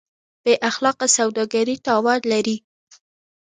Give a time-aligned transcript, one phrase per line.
[0.43, 2.57] بېاخلاقه سوداګري تاوان لري.